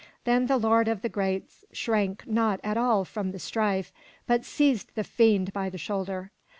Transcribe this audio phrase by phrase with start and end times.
[0.23, 3.93] Then the lord of the Geats shrank not at all from the strife,
[4.25, 6.31] but seized the fiend by the shoulder.